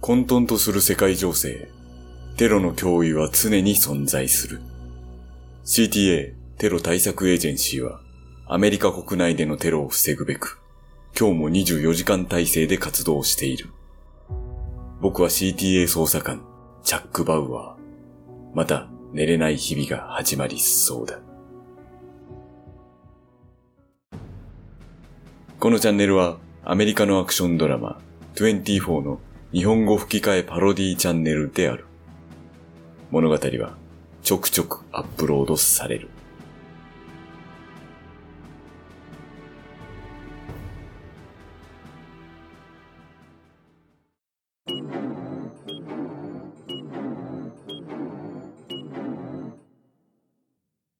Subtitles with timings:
[0.00, 1.68] 混沌とする世界情勢。
[2.36, 4.60] テロの脅威は常に存在する。
[5.64, 8.00] CTA テロ対策エージェンシーは
[8.46, 10.60] アメリカ国内でのテロを防ぐべく
[11.18, 13.70] 今日も24時間体制で活動している。
[15.00, 16.44] 僕は CTA 捜査官
[16.82, 18.54] チャック・バウアー。
[18.54, 21.20] また寝れない日々が始まりそうだ。
[25.62, 28.00] このチャンネルはアメリカのアクションドラマ
[28.34, 29.20] 24の
[29.52, 31.84] 日本語吹き替えパロディチャンネルである。
[33.12, 33.76] 物語は
[34.24, 36.08] ちょくちょくアップロードされる。